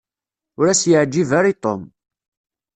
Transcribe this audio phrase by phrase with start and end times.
[0.59, 1.81] Ur as-yeɛǧib ara i Tom.